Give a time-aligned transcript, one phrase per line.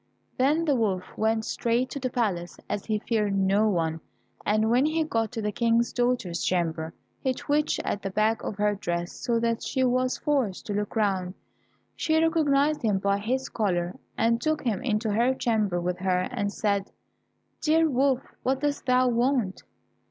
[0.35, 4.01] Then the wolf went straight to the palace, as he feared no one,
[4.43, 8.55] and when he got to the King's daughter's chamber, he twitched at the back of
[8.55, 11.35] her dress, so that she was forced to look round.
[11.95, 16.51] She recognized him by his collar, and took him into her chamber with her, and
[16.51, 16.89] said,
[17.61, 19.61] "Dear Wolf, what dost thou want?"